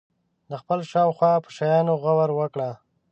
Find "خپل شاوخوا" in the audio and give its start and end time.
0.61-1.33